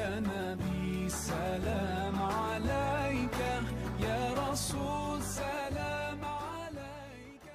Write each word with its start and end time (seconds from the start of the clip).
يا 0.00 0.20
نبي 0.20 1.08
سلام 1.08 2.16
عليك. 2.22 3.38
يا 4.06 4.22
رسول 4.42 5.22
سلام 5.22 6.20
عليك. 6.24 7.46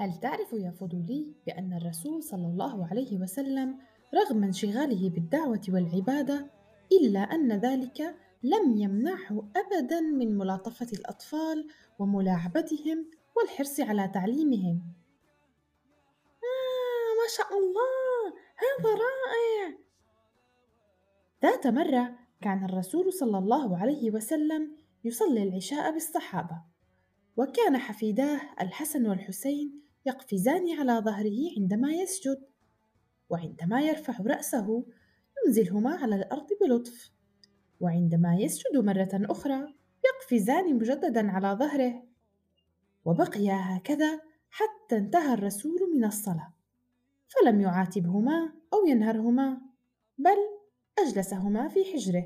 هل 0.00 0.10
تعرف 0.24 0.52
يا 0.52 0.70
فضولي 0.70 1.22
بأن 1.46 1.70
الرسول 1.72 2.22
صلى 2.22 2.46
الله 2.46 2.88
عليه 2.90 3.12
وسلم 3.22 3.68
رغم 4.14 4.44
انشغاله 4.44 5.10
بالدعوة 5.10 5.64
والعبادة 5.68 6.38
إلا 6.92 7.20
أن 7.20 7.52
ذلك 7.52 7.98
لم 8.42 8.64
يمنعه 8.82 9.48
أبدا 9.62 10.00
من 10.00 10.38
ملاطفة 10.38 10.90
الأطفال 10.98 11.58
وملاعبتهم 11.98 12.98
والحرص 13.36 13.80
على 13.80 14.10
تعليمهم؟ 14.14 14.76
آه 16.48 17.10
ما 17.20 17.28
شاء 17.36 17.50
الله. 17.60 18.24
هذا 18.64 18.90
رائع 19.06 19.23
ذات 21.44 21.66
مرة 21.66 22.18
كان 22.40 22.64
الرسول 22.64 23.12
صلى 23.12 23.38
الله 23.38 23.78
عليه 23.78 24.10
وسلم 24.10 24.76
يصلي 25.04 25.42
العشاء 25.42 25.92
بالصحابة 25.92 26.62
وكان 27.36 27.78
حفيداه 27.78 28.40
الحسن 28.60 29.06
والحسين 29.06 29.82
يقفزان 30.06 30.78
على 30.80 30.92
ظهره 30.92 31.38
عندما 31.58 31.92
يسجد 31.92 32.46
وعندما 33.30 33.80
يرفع 33.80 34.14
رأسه 34.26 34.86
ينزلهما 35.46 35.94
على 35.94 36.16
الأرض 36.16 36.46
بلطف 36.60 37.10
وعندما 37.80 38.36
يسجد 38.36 38.76
مرة 38.76 39.10
أخرى 39.14 39.74
يقفزان 40.04 40.74
مجددا 40.74 41.30
على 41.30 41.48
ظهره 41.48 42.02
وبقيا 43.04 43.76
هكذا 43.76 44.20
حتى 44.50 44.96
انتهى 44.96 45.34
الرسول 45.34 45.80
من 45.96 46.04
الصلاة 46.04 46.54
فلم 47.28 47.60
يعاتبهما 47.60 48.52
أو 48.72 48.86
ينهرهما 48.86 49.60
بل 50.18 50.53
أجلسهما 50.98 51.68
في 51.68 51.84
حجره. 51.84 52.24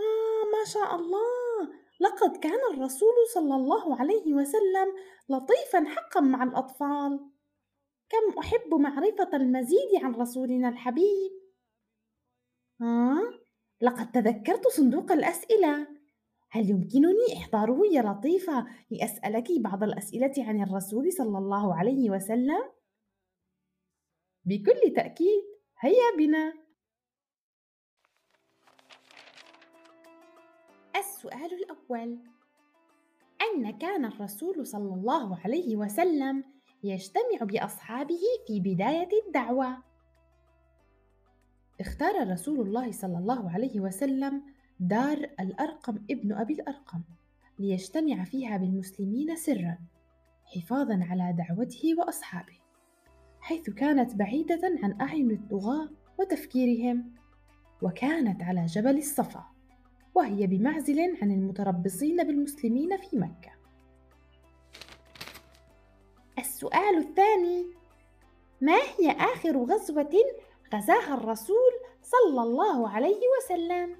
آه 0.00 0.44
ما 0.52 0.64
شاء 0.72 0.94
الله! 0.96 1.80
لقد 2.00 2.36
كان 2.36 2.60
الرسول 2.74 3.14
صلى 3.34 3.54
الله 3.54 4.00
عليه 4.00 4.34
وسلم 4.34 4.88
لطيفا 5.28 5.84
حقا 5.84 6.20
مع 6.20 6.42
الأطفال. 6.42 7.30
كم 8.08 8.38
أحب 8.38 8.74
معرفة 8.74 9.36
المزيد 9.36 9.94
عن 10.02 10.14
رسولنا 10.14 10.68
الحبيب! 10.68 11.32
آه 12.82 13.40
لقد 13.80 14.12
تذكرت 14.12 14.68
صندوق 14.68 15.12
الأسئلة. 15.12 15.86
هل 16.50 16.70
يمكنني 16.70 17.36
إحضاره 17.36 17.80
يا 17.92 18.02
لطيفة 18.02 18.66
لأسألك 18.90 19.46
بعض 19.60 19.82
الأسئلة 19.82 20.32
عن 20.38 20.62
الرسول 20.62 21.12
صلى 21.12 21.38
الله 21.38 21.74
عليه 21.78 22.10
وسلم؟ 22.10 22.62
بكل 24.44 24.94
تأكيد! 24.96 25.49
هيا 25.82 26.16
بنا 26.18 26.54
السؤال 30.96 31.52
الأول. 31.54 32.18
أين 33.40 33.78
كان 33.78 34.04
الرسول 34.04 34.66
صلى 34.66 34.94
الله 34.94 35.38
عليه 35.44 35.76
وسلم 35.76 36.44
يجتمع 36.84 37.38
بأصحابه 37.40 38.20
في 38.46 38.60
بداية 38.60 39.08
الدعوة؟ 39.26 39.82
اختار 41.80 42.30
رسول 42.32 42.60
الله 42.60 42.92
صلى 42.92 43.18
الله 43.18 43.50
عليه 43.50 43.80
وسلم 43.80 44.42
دار 44.80 45.30
الأرقم 45.40 45.96
ابن 46.10 46.32
أبي 46.32 46.54
الأرقم 46.54 47.02
ليجتمع 47.58 48.24
فيها 48.24 48.56
بالمسلمين 48.56 49.36
سرا 49.36 49.78
حفاظا 50.44 51.06
على 51.10 51.36
دعوته 51.38 51.94
وأصحابه. 51.98 52.59
حيث 53.50 53.70
كانت 53.70 54.14
بعيدة 54.14 54.60
عن 54.82 55.00
أعين 55.00 55.30
الطغاة 55.30 55.88
وتفكيرهم 56.18 57.12
وكانت 57.82 58.42
على 58.42 58.66
جبل 58.66 58.98
الصفا 58.98 59.44
وهي 60.14 60.46
بمعزل 60.46 61.16
عن 61.22 61.30
المتربصين 61.30 62.16
بالمسلمين 62.26 62.96
في 62.96 63.16
مكة. 63.16 63.50
السؤال 66.38 66.98
الثاني 66.98 67.66
ما 68.60 68.76
هي 68.98 69.10
آخر 69.10 69.64
غزوة 69.64 70.14
غزاها 70.74 71.14
الرسول 71.14 71.72
صلى 72.02 72.42
الله 72.42 72.88
عليه 72.88 73.20
وسلم؟ 73.38 73.96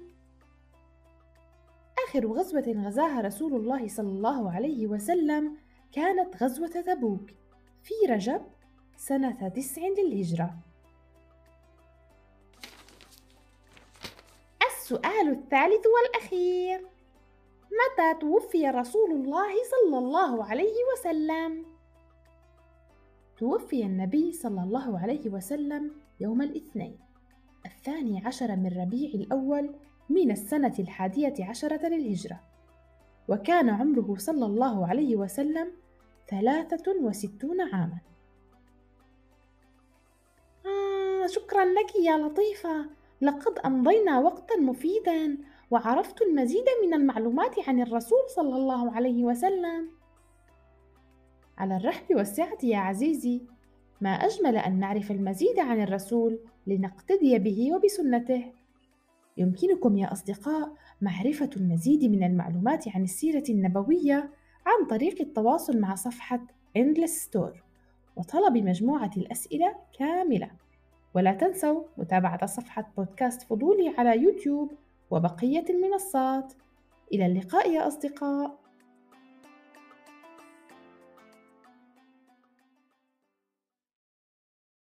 آخر 2.07 2.27
غزوة 2.27 2.85
غزاها 2.85 3.21
رسول 3.21 3.53
الله 3.53 3.87
صلى 3.87 4.09
الله 4.09 4.51
عليه 4.51 4.87
وسلم 4.87 5.57
كانت 5.91 6.43
غزوة 6.43 6.67
تبوك 6.67 7.29
في 7.83 7.93
رجب 8.09 8.41
سنة 9.01 9.49
تسع 9.49 9.81
للهجرة. 9.81 10.55
السؤال 14.67 15.29
الثالث 15.29 15.85
والأخير. 15.87 16.87
متى 17.81 18.19
توفي 18.19 18.67
رسول 18.69 19.11
الله 19.11 19.53
صلى 19.71 19.97
الله 19.97 20.45
عليه 20.45 20.75
وسلم؟ 20.93 21.65
توفي 23.37 23.83
النبي 23.83 24.31
صلى 24.31 24.63
الله 24.63 24.99
عليه 24.99 25.29
وسلم 25.29 25.91
يوم 26.19 26.41
الاثنين 26.41 26.99
الثاني 27.65 28.25
عشر 28.25 28.55
من 28.55 28.81
ربيع 28.81 29.09
الأول 29.09 29.75
من 30.09 30.31
السنة 30.31 30.75
الحادية 30.79 31.35
عشرة 31.39 31.87
للهجرة. 31.87 32.39
وكان 33.27 33.69
عمره 33.69 34.15
صلى 34.17 34.45
الله 34.45 34.87
عليه 34.87 35.15
وسلم 35.15 35.71
ثلاثة 36.29 36.91
وستون 37.01 37.61
عاما. 37.61 37.99
آه 40.65 41.27
شكرا 41.27 41.65
لك 41.65 41.95
يا 41.95 42.17
لطيفة. 42.17 42.85
لقد 43.21 43.59
أمضينا 43.59 44.19
وقتا 44.19 44.57
مفيدا 44.57 45.37
وعرفت 45.71 46.21
المزيد 46.21 46.65
من 46.83 46.93
المعلومات 46.93 47.69
عن 47.69 47.81
الرسول 47.81 48.19
صلى 48.35 48.55
الله 48.55 48.91
عليه 48.91 49.23
وسلم. 49.23 49.89
على 51.57 51.77
الرحب 51.77 52.15
والسعة 52.15 52.57
يا 52.63 52.77
عزيزي 52.77 53.41
ما 54.01 54.09
أجمل 54.09 54.57
أن 54.57 54.79
نعرف 54.79 55.11
المزيد 55.11 55.59
عن 55.59 55.81
الرسول 55.81 56.39
لنقتدي 56.67 57.39
به 57.39 57.75
وبسنته. 57.75 58.51
يمكنكم 59.37 59.97
يا 59.97 60.11
أصدقاء 60.11 60.73
معرفة 61.01 61.49
المزيد 61.57 62.05
من 62.05 62.23
المعلومات 62.23 62.87
عن 62.87 63.03
السيرة 63.03 63.43
النبوية 63.49 64.29
عن 64.65 64.87
طريق 64.89 65.21
التواصل 65.21 65.79
مع 65.79 65.95
صفحة 65.95 66.39
Endless 66.77 67.27
Store. 67.29 67.70
وطلب 68.15 68.57
مجموعة 68.57 69.11
الأسئلة 69.17 69.75
كاملة. 69.99 70.51
ولا 71.13 71.33
تنسوا 71.33 71.83
متابعة 71.97 72.45
صفحة 72.45 72.91
بودكاست 72.97 73.41
فضولي 73.41 73.93
على 73.97 74.21
يوتيوب 74.23 74.71
وبقية 75.11 75.65
المنصات. 75.69 76.53
إلى 77.13 77.25
اللقاء 77.25 77.71
يا 77.71 77.87
أصدقاء. 77.87 78.60